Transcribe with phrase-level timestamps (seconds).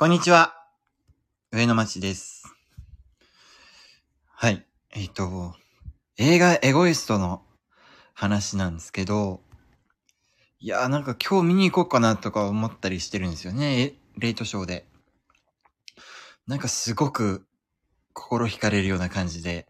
[0.00, 0.54] こんにちは。
[1.50, 2.44] 上野町です。
[4.28, 4.64] はい。
[4.94, 5.56] えっ、と、
[6.16, 7.42] 映画エゴイストの
[8.14, 9.40] 話なんですけど、
[10.60, 13.94] いやーなんか今日見に行こうかなとか思ったりしてるんですよね。
[14.16, 14.86] レイトショーで。
[16.46, 17.44] なんかすごく
[18.12, 19.66] 心惹かれるような感じで、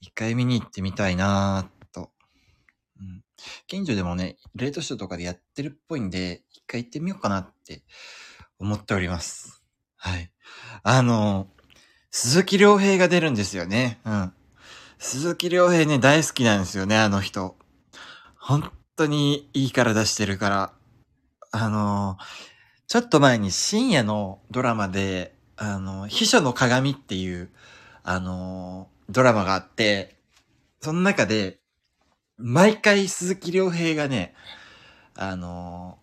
[0.00, 2.08] 一回見に行ってみたいなーと。
[2.98, 3.22] うん、
[3.66, 7.82] 近所でもね、レイトショーとかでやってるっぽいんで、一回行ってみようかなって
[8.60, 9.62] 思っております。
[9.96, 10.30] はい。
[10.82, 11.48] あの、
[12.10, 14.00] 鈴木亮平が出るんですよね。
[14.04, 14.32] うん。
[14.98, 17.56] 鈴木亮平ね、大好きなんですよね、あの人。
[18.38, 20.72] 本当にいい体してるから。
[21.52, 22.18] あの、
[22.86, 27.50] ちょっと前に深夜のドラマで、あの、秘書の鏡っていう、
[28.02, 30.16] あの、ドラマがあって、
[30.80, 31.60] その中で、
[32.36, 34.34] 毎回鈴木亮平がね、
[35.14, 35.98] あの、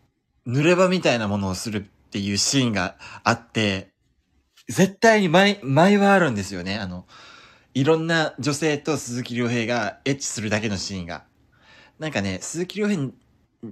[0.48, 3.92] 濡れ場みたいなものをするっていうシーンがあって、
[4.70, 6.78] 絶対に前、前はあるんですよね。
[6.78, 7.06] あの、
[7.74, 11.26] いろんな女性と鈴木亮平がエッチするだけのシーンが。
[12.00, 13.12] なんかね、鈴木亮平、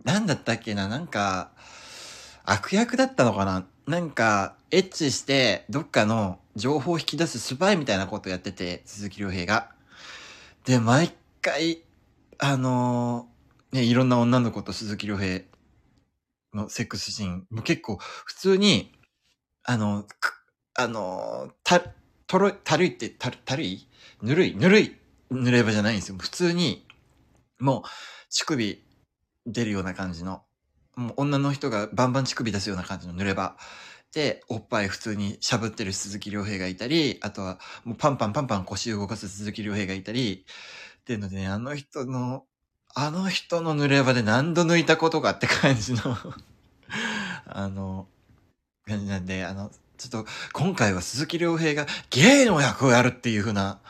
[0.04, 0.88] なんだったっけな？
[0.88, 1.52] なんか、
[2.44, 3.66] 悪役だったのかな？
[3.88, 9.72] なんか、エッチして、どっかの情報を引き出すスパイみたいなことやってて、鈴木亮平が。
[10.66, 11.84] で、毎回、
[12.38, 15.42] あのーね、いろんな女の子と鈴木亮平
[16.56, 18.94] のセックスシーン、もう結構、普通に、
[19.64, 20.06] あの、
[20.76, 21.82] あの、た、
[22.28, 23.88] とろ、たるいって、たる、たるい？
[24.22, 24.96] ぬるい、ぬるい、
[25.32, 26.18] ぬれ場じゃないんですよ。
[26.18, 26.88] 普通に、
[27.60, 27.82] もう、
[28.30, 28.84] 乳首
[29.46, 30.44] 出るような感じの、
[30.96, 33.58] もう女の人がバンバン乳首出すような感じの濡れ場。
[34.14, 40.46] で、おっぱい普通にしゃぶってる鈴木亮平がいたり、あとは、もうパンパンパンパン腰動かす鈴木亮平がいたり、
[41.02, 42.46] っていうのでね、あの人の、
[42.98, 46.02] あの人の濡れ場で何度抜いたことかって感じの、
[47.46, 48.08] あの、
[48.88, 53.82] 感じなんで、あの、ちょっと、今回は鈴木亮平がゲイの役をやるっていう風な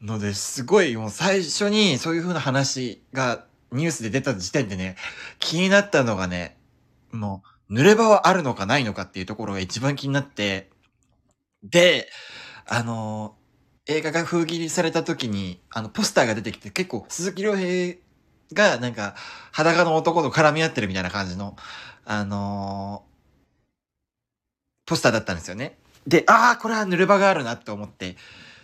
[0.00, 4.96] ので、すごいもう最初にそういう風な話がニュースで出た時点でね、
[5.40, 6.56] 気になったのがね、
[7.10, 10.70] もう、濡れ場はあるのかないのかっていうところが一番気になって、
[11.64, 12.08] で、
[12.66, 13.34] あの、
[13.86, 17.96] 映画が封切りされた時に、あの、ポスターが出てきて、結構、鈴木亮平
[18.54, 19.14] が、なんか、
[19.52, 21.56] 裸の男と絡み合ってるみたいな感じの、
[22.04, 23.04] あの
[24.86, 25.78] ポスターだったんですよね。
[26.06, 28.16] で、ああ、これは濡れ場があるなって思って、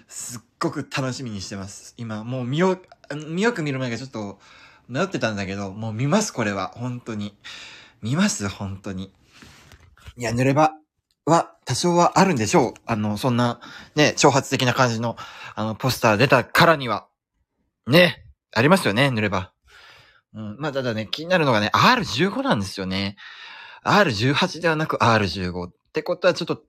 [0.08, 1.94] すっごく楽しみにしてます。
[1.96, 2.80] 今、もう見よ、
[3.28, 4.38] 見よく見る前がちょっと
[4.88, 6.72] 迷ってたんだけど、もう見ます、これは。
[6.74, 7.36] 本当に。
[8.02, 9.12] 見ます、本当に。
[10.16, 10.72] いや、濡れ場
[11.26, 12.74] は多少はあるんでしょう。
[12.86, 13.60] あの、そんな、
[13.94, 15.16] ね、挑発的な感じの、
[15.54, 17.06] あの、ポスター出たからには。
[17.86, 19.52] ね、ありますよね、濡れ場。
[20.34, 23.16] うん、まあ、ただね、気になるのがね、R15 なんですよね。
[23.84, 25.68] R18 ではなく R15。
[25.68, 26.62] ってことはちょっと、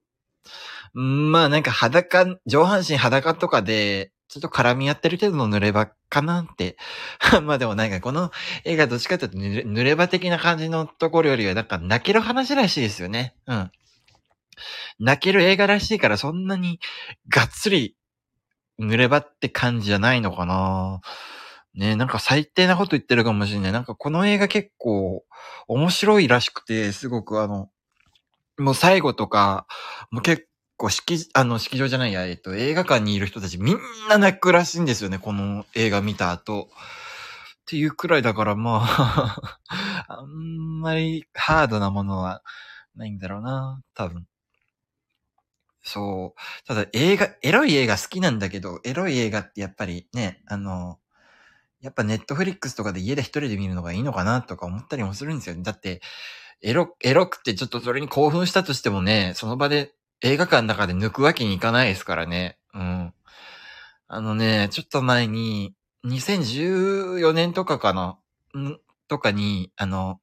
[0.94, 6.78] まあなんか裸、上半身裸とかで、ちょっと絡み合ってる程度の濡れ場かなって。
[7.44, 8.32] まあでもなんかこの
[8.64, 13.36] 映画どっちかというと濡れ場的な感じのところよりはなんか泣ける話らしいですよね。
[13.48, 13.72] うん。
[15.00, 16.80] 泣ける映画らしいからそんなに
[17.30, 17.96] がっつり
[18.80, 21.02] 濡れ場って感じじゃないのかな
[21.80, 23.72] ねなんか最低なこと言ってるかもしれない。
[23.72, 25.24] なんかこの映画結構
[25.68, 27.70] 面白いらしくて、すごくあの、
[28.58, 29.66] もう最後とか、
[30.12, 30.48] もう結
[30.78, 33.78] 構式、あの、式場じゃないや、えっと、映画館にいる人たちみん
[34.10, 36.70] な泣くらしいんですよね、この映画見た後。
[37.62, 39.60] っていうくらいだから、まあ、
[40.08, 42.42] あんまりハードなものは
[42.96, 44.26] ないんだろうな、多分。
[45.84, 46.68] そう。
[46.68, 51.00] ただ映画、エロい映画好きなんだけど、エロい映画ってやっぱりね、あの、
[51.82, 55.64] やっぱネットフリックスとかで家で一人で見るのがいいのかなとか思ったりもするんですよね。
[55.64, 56.02] だって、
[56.62, 62.58] エロ、エロくてちょっとそれに興奮したとしてもね、その場で映画館の中で抜くわけにいかないですからね。
[62.74, 63.14] うん。
[64.08, 65.74] あのね、ちょっと前に、
[66.06, 68.18] 2014年とかかな、
[68.60, 70.20] んとかに、あの、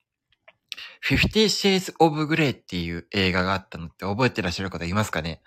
[1.08, 5.40] 50 Shades of Grey っていう映画があったのって覚えてらっしゃる方いますかね？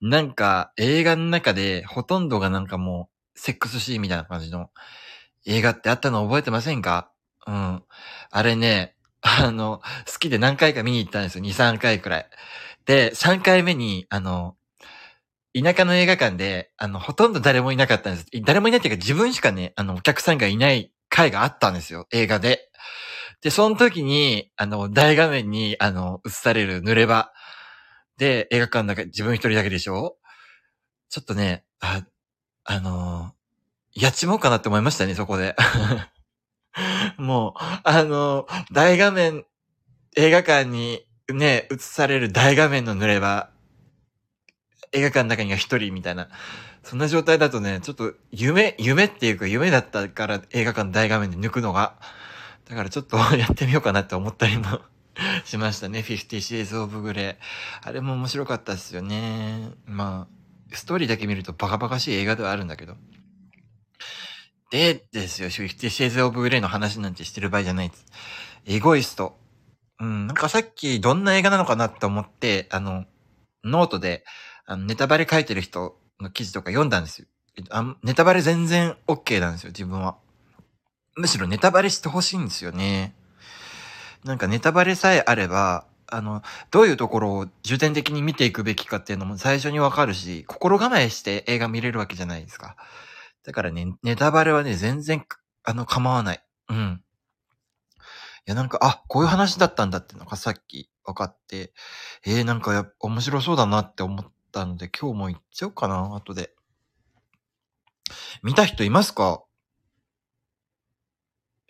[0.00, 4.70] なんか映画の中でほとんどがなんかもうセックスシーンみたいな感じの
[5.48, 7.12] 映画ってあったの覚えてませんか？
[7.46, 7.82] うん。
[8.30, 9.80] あれね、あの、
[10.12, 11.44] 好きで何回か見に行ったんですよ。
[11.44, 12.30] 2、3回くらい。
[12.86, 14.56] で、3回目に、あの、
[15.60, 18.26] 田舎の映画館で、あの、ほとんど誰もいなかったんです。
[18.44, 22.06] 誰もいないっていうか自分しかね、あの、お客さんがいない回があったんですよ。
[22.12, 22.70] 映画で。
[23.42, 27.32] で、その時に、あの、大画面に、あの、映される濡れ場。
[28.18, 30.16] で、映画館の中、自分一人だけでしょ？
[31.10, 32.02] ちょっとね、あ、
[32.64, 33.32] あの
[33.98, 35.56] やっちまおうかなって思いましたね、そこで。
[37.18, 39.44] もう、あの大画面、
[40.16, 43.50] 映画館にね、映される大画面の濡れ場、
[44.92, 46.28] 映画館の中には一人みたいな。
[46.84, 51.96] そんな状態だとね、ちょっと夢、夢っていうか夢だったから映画館の大画面で抜くのが。
[52.68, 54.80] だからちょっと やってみようかなって思ったりも
[55.44, 56.00] しましたね。
[56.00, 57.36] 50 Shades of Grey。
[57.82, 59.70] あれも面白かったですよね。
[59.86, 62.96] まあ、ストーリーだけ見るとバカバカしい映画ではあるんだけど。
[64.70, 68.06] で、ですよ、50 Shades of Grey の話なんてしてる場合じゃないです。
[68.66, 69.38] エゴイスト。
[70.00, 73.04] うん、なんかさっきどんな映画なのかなって思って、あの、
[73.64, 74.24] ノートで、
[74.66, 77.26] あの、ネタバレ書いてる人の記事とか読んだんですよ。
[77.70, 80.16] あネタバレ全然 OK なんですよ、自分は。
[81.16, 83.14] むしろネタバレしてほしいんですよね。
[84.24, 92.76] なんかネタバレさえあれば、あの、どういうところを重点的に見ていくべきかっていうのも最初にわかるし、心構えして映画見れるわけじゃないですか。
[93.48, 95.24] だからね、ネタバレはね、全然、
[95.64, 96.44] あの、構わない。
[96.68, 97.02] うん。
[97.96, 98.00] い
[98.44, 101.72] や、なんか、あ、こういう話だったんだっていうのがさっき分かって、
[102.26, 106.54] えー、なんかや面白そうだなって思ったので、今日も行っちゃおうかな、後で。
[108.42, 109.42] 見た人いますか？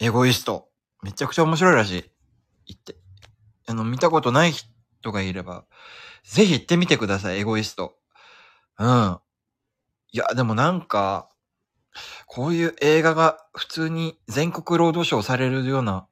[0.00, 0.70] エゴイスト。
[1.04, 2.10] めちゃくちゃ面白いらしい。
[2.66, 2.96] 行って。
[3.69, 5.64] あの、見たことない人がいれば、
[6.25, 7.94] ぜひ行ってみてください、エゴイスト。
[8.80, 9.20] うん。
[10.10, 11.30] いや、でもなんか、
[12.27, 16.06] こういう映画が普通に全国ロードショーされるような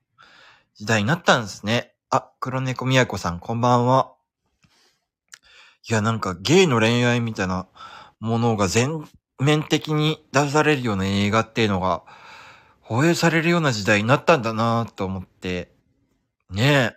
[0.75, 1.95] 時代になったんですね。
[2.11, 4.13] あ、黒猫みやこさん、こんばんは。
[5.89, 7.69] いや、なんかゲイの恋愛みたいな
[8.21, 9.07] ものが全
[9.39, 12.03] 面的に出されるような映画っていうのが、
[12.81, 15.73] 放映されるような時代になったんだなと思って。
[16.51, 16.97] ねえ。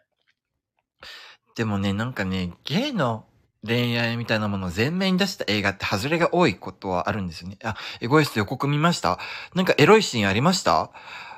[1.55, 3.25] でもね、なんかね、ゲイの
[3.65, 7.57] 恋愛みたいなものを前面に出した映画って外れが多いことはあるんですよね。
[7.63, 9.19] あ、エゴイスト予告見ました？
[9.53, 10.91] なんかエロいシーンありました？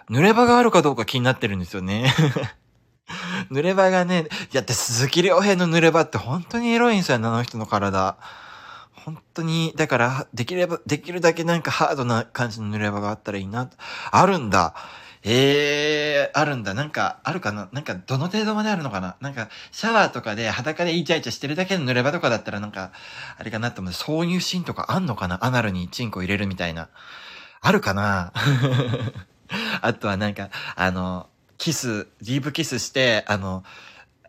[0.10, 2.14] 濡れ場があるかどうか気になってるんですよね。
[3.52, 8.18] 濡れ場がね、いやって鈴木亮平の濡れ場って本当にエロいんですよ、あの人の体。
[8.94, 13.68] 本当に、だから、できれば、できるだけなんかハードな感じの濡れ場があったらいいな。
[14.12, 14.76] あるんだ。
[15.24, 16.74] ええー、あるんだ。
[16.74, 17.70] なんか、あるかな？
[17.72, 19.18] なんか、どの程度まであるのかな？
[19.22, 22.92] なんか、シャワーとかで裸でイチャイチャしてるだけの濡れ場とかだったらなんか、
[23.38, 23.94] あれかなと思う。
[23.94, 25.46] 挿入シーンとかあんのかな？
[25.46, 26.90] アナルにチンコ入れるみたいな。
[27.62, 28.34] あるかな？
[29.82, 31.30] あとはなんか、あの、
[31.60, 33.64] キス、ディープキスして、あの、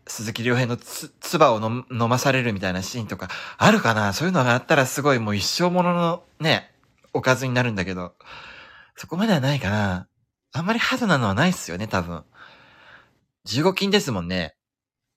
[0.07, 4.13] 鈴木亮平のつ、唾を飲まされるみたいなシーンとか、あるかな？
[4.13, 6.71] そういうのがあったらすごいもう一生もののね、
[7.15, 8.13] おかずになるんだけど、
[8.97, 10.07] そこまではないかな。
[10.53, 12.25] あんまりハードなのはないっすよね、多分。
[13.47, 14.55] 15金ですもんね。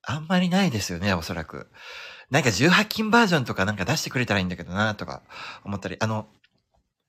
[0.02, 1.68] あんまりないですよね、おそらく。
[2.32, 5.22] なんか18金バージョンとかなんか出してくれたらいいんだけどな、とか
[5.64, 5.98] 思ったり。
[6.00, 6.28] あの、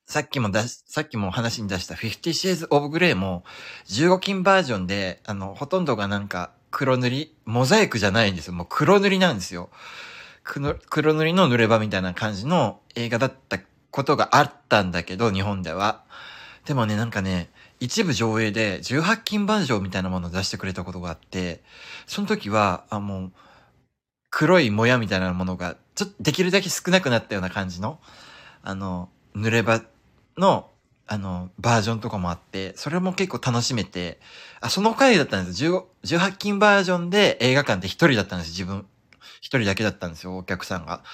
[0.06, 3.44] さっきも出し、さっきも話に出した50 Shades of Grey も
[3.86, 8.52] 15金バージョンで、あの、ほとんどがなんか黒塗り、モザイクじゃないんですよ。
[8.54, 9.70] もう黒塗りなんですよ。
[10.44, 13.58] 黒塗りの濡れ場みたいな感じの映画だった
[13.90, 16.04] ことがあったんだけど、日本では。
[16.66, 17.48] でもね、なんかね、
[17.78, 21.62] 一部上映で18金バージョンみたいなものを出してくれたことがあって、
[22.06, 23.32] その時は、あ、もう、
[24.30, 28.00] 黒いもやみたいなものが、ちょっとできるだけ少なくなったような感じの、
[28.62, 29.80] あの、濡れ場
[30.36, 30.68] の
[31.08, 34.18] あの、バージョンとかもあって、それも結構楽しめて、
[34.60, 35.86] あ、その回だったんですよ。
[36.04, 38.86] 18金バージョンで映画館で一人だったんです、自分。
[39.40, 41.04] 一人だけだったんですよ、お客さんが。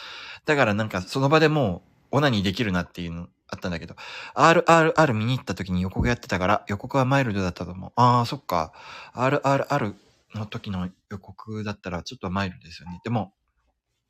[0.47, 3.95] だからなんかその場でもう、オナニーできるなっていうのあったんだけど、
[4.35, 7.93] RRR 見に行った時に予告やってたから、予告はマイルドだったと思う。
[7.97, 8.73] ああ、そっか。
[9.15, 9.95] RRR
[10.35, 13.01] の時の予告だったらちょっとマイルドですよね。
[13.05, 13.35] でも、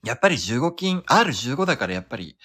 [0.04, 2.36] やっぱり15金、R15 だからやっぱり、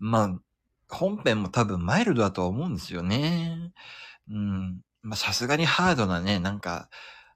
[0.00, 0.40] まあ、
[0.88, 3.72] 本編も多分マイルドだとは思うんですよね。
[4.28, 4.80] うん。
[5.02, 6.88] まあ、さすがにハードなね、なんか、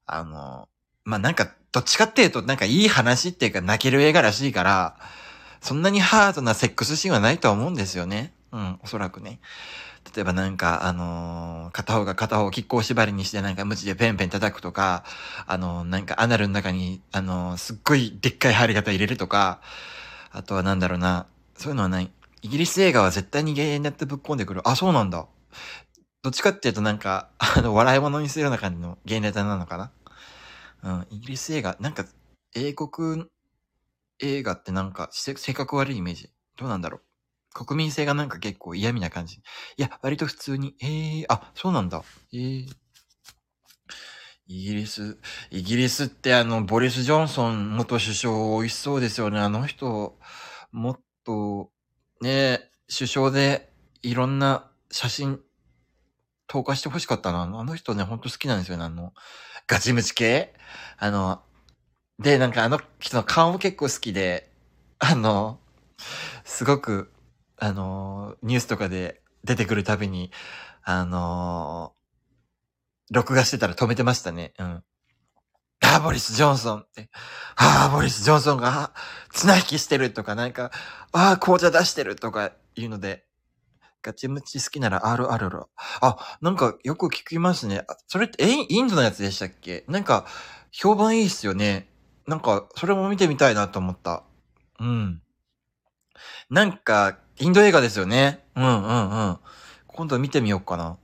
[0.06, 0.68] あの、
[1.04, 4.96] まあ、なんか、どっちかっていうと、なんかいい話っていうか泣ける映画らしいから、
[5.60, 8.32] そんなにハードなセックスシーンはないと思うんですよね。
[8.50, 9.40] うん、おそらくね。
[10.14, 15.04] 例えばなんか、あのー、片方が片方を亀甲縛りにしてなんか無知でペンペン叩くとか、
[15.46, 19.60] あのー、なんかアナルの中に、あのー、すっごいでっかい針型入れるとか、
[20.30, 21.26] あとはなんだろうな、
[21.56, 22.10] そういうのはない。
[22.40, 24.66] イギリス映画は絶対に芸になってぶっ込んでくる。
[24.66, 25.26] あ、そうなんだ。
[26.22, 29.92] どっちかっていうとなんか、あの、笑い物にするような感じの芸ネタなのかな。
[30.82, 32.04] うん、イギリス映画、なんか、
[32.54, 33.26] 英国
[34.20, 36.30] 映画ってなんか、性格悪いイメージ。
[36.56, 37.07] どうなんだろう。
[37.64, 39.36] 国民性がなんか結構嫌味な感じ。
[39.36, 39.40] い
[39.76, 40.74] や、割と普通に。
[40.80, 42.02] えー、あ、そうなんだ。
[42.32, 42.66] えー。
[44.46, 45.18] イギリス、
[45.50, 49.38] イギリスってあの、ボリス・ジョンソン元首相美味しそうですよね。
[49.40, 50.18] あの人、
[50.72, 51.70] もっと、
[52.20, 53.70] ね首相で
[54.02, 55.40] いろんな写真
[56.46, 57.42] 投下してほしかったな。
[57.42, 58.84] あの人ね、ほんと好きなんですよね。
[58.84, 59.12] あの、
[59.66, 60.54] ガチムチ系？
[60.96, 61.42] あの、
[62.18, 64.50] で、なんかあの人の顔も結構好きで、
[64.98, 65.60] あの、
[66.44, 67.12] すごく、
[67.60, 70.30] あの、ニュースとかで出てくるたびに、
[70.82, 71.94] あの、
[73.10, 74.52] 録画してたら止めてましたね。
[74.58, 74.84] うん。
[75.80, 77.08] ああ、ボリス・ジョンソンって。
[77.56, 78.92] ああ、ボリス・ジョンソンが、
[79.32, 80.70] 綱引きしてるとか、なんか、
[81.12, 83.24] ああ、紅茶出してるとかいうので、
[84.02, 85.66] ガチムチ好きなら RR
[86.00, 87.84] あ、なんかよく聞きますね。
[88.06, 89.84] それって、え、インドのやつでしたっけ？
[89.88, 90.26] なんか、
[90.72, 91.90] 評判いいっすよね。
[92.26, 94.24] なんか、それも見てみたいなと思った。
[94.80, 95.22] うん。
[96.50, 98.45] なんか、インド映画ですよね。
[98.57, 99.38] うんうんうん。
[99.87, 100.97] 今度見てみようかな。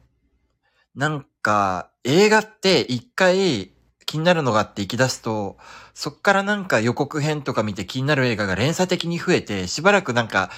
[0.95, 3.71] なんか、映画って一回
[4.07, 5.57] 気になるのがあって行き出すと、
[5.95, 10.50] そっからなんか予告編とか見て気になる映画が連鎖的に増えて、しばらくなんか、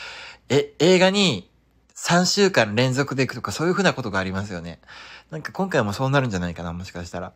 [0.49, 1.51] え、映画に
[1.95, 4.81] 3週間連続で行くとかそういう風なことがありますよね。
[5.31, 7.33] なんか今回もそうなるんじゃないかな、もしかしたら。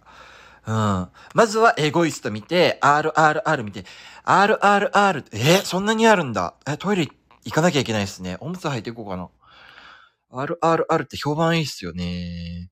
[0.66, 1.08] うん。
[1.34, 3.84] まずはエゴイスト見て、RRR 見て、
[4.24, 6.54] RRR えそんなにあるんだ。
[6.66, 7.12] え、トイレ行
[7.44, 8.36] 行かなきゃいけないですね。
[8.40, 9.28] おむつ履いていこうかな。
[10.32, 12.70] RRR って評判いいっすよね。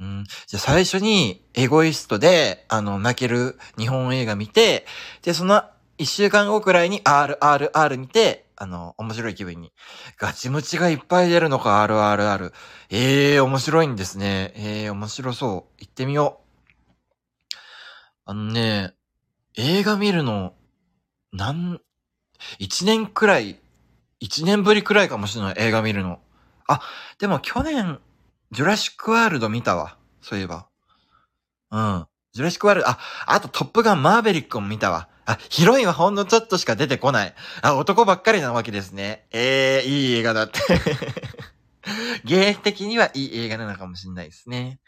[0.00, 0.24] うん。
[0.46, 4.86] じゃあ最初にエゴイストで、あの、泣ける日本映画見て、
[5.22, 5.62] で、その
[5.96, 9.72] 一週間後くらいに RRR 見て、あの、面白い気分に。
[10.16, 12.52] ガチムチがいっぱい出るのか、RRR。
[12.90, 14.52] ええー、面白いんですね。
[14.56, 15.74] ええー、面白そう。
[15.78, 17.54] 行ってみよう。
[18.24, 18.94] あのね、
[19.56, 20.54] 映画見るの、
[21.32, 21.80] なん、
[22.58, 23.58] 一年くらい、
[24.20, 26.20] 一年ぶりくらいかもしれない、映画見るの。
[26.66, 26.80] あ、
[27.18, 28.00] でも去年、
[28.50, 29.96] ジュラシックワールド見たわ。
[30.20, 30.66] そういえば。
[31.70, 32.06] うん。
[32.32, 35.08] ジュラシックワールド、あ、あとトップガンマーベリックも見たわ。
[35.26, 37.34] あ、ヒロインはほんのちょっとしか出てこない。
[37.62, 39.26] あ、男ばっかりなわけですね。
[39.30, 40.60] ええー、いい映画だって
[42.24, 44.80] ゲイ的にはいい映画なのかもしれないですね。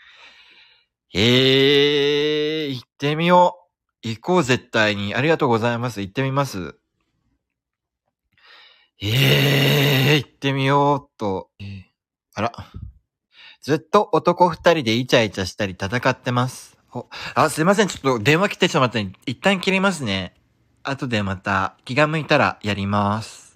[1.13, 3.59] ええー、行ってみよ
[4.03, 4.09] う。
[4.09, 5.15] 行こう絶対に。
[5.15, 6.01] ありがとうございます。
[6.01, 6.77] 行ってみます。
[9.03, 11.49] ええー、行ってみようと。
[11.59, 11.83] えー、
[12.35, 12.53] あら。
[13.63, 16.77] ずっと男二人でイチャイチャしたり戦ってます。
[17.35, 17.89] あ、すいません。
[17.89, 20.35] ちょっと電話来てちょっと待って、一旦切りますね。
[20.83, 23.50] 後でまた気が向いたらやります。